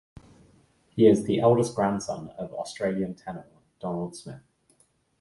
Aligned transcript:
He 0.87 1.05
is 1.05 1.25
the 1.25 1.39
eldest 1.39 1.75
grandson 1.75 2.29
of 2.29 2.51
Australian 2.55 3.13
tenor 3.13 3.45
Donald 3.79 4.15
Smith. 4.15 4.41